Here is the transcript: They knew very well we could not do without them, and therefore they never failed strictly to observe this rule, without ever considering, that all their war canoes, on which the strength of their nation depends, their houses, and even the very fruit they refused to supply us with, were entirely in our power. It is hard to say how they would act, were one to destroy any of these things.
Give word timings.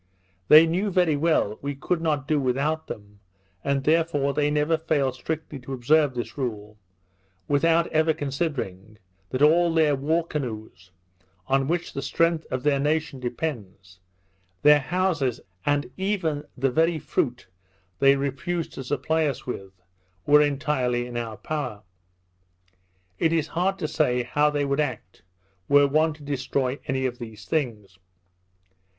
They 0.47 0.65
knew 0.65 0.89
very 0.89 1.15
well 1.15 1.59
we 1.61 1.75
could 1.75 2.01
not 2.01 2.27
do 2.27 2.39
without 2.39 2.87
them, 2.87 3.19
and 3.63 3.83
therefore 3.83 4.33
they 4.33 4.49
never 4.49 4.75
failed 4.75 5.13
strictly 5.13 5.59
to 5.59 5.73
observe 5.73 6.15
this 6.15 6.39
rule, 6.39 6.75
without 7.47 7.85
ever 7.91 8.11
considering, 8.11 8.97
that 9.29 9.43
all 9.43 9.71
their 9.71 9.95
war 9.95 10.25
canoes, 10.25 10.89
on 11.45 11.67
which 11.67 11.93
the 11.93 12.01
strength 12.01 12.47
of 12.49 12.63
their 12.63 12.79
nation 12.79 13.19
depends, 13.19 13.99
their 14.63 14.79
houses, 14.79 15.39
and 15.67 15.91
even 15.97 16.45
the 16.57 16.71
very 16.71 16.97
fruit 16.97 17.45
they 17.99 18.15
refused 18.15 18.73
to 18.73 18.83
supply 18.83 19.27
us 19.27 19.45
with, 19.45 19.71
were 20.25 20.41
entirely 20.41 21.05
in 21.05 21.15
our 21.15 21.37
power. 21.37 21.83
It 23.19 23.31
is 23.31 23.49
hard 23.49 23.77
to 23.77 23.87
say 23.87 24.23
how 24.23 24.49
they 24.49 24.65
would 24.65 24.79
act, 24.79 25.21
were 25.69 25.85
one 25.87 26.13
to 26.13 26.23
destroy 26.23 26.79
any 26.87 27.05
of 27.05 27.19
these 27.19 27.45
things. 27.45 27.99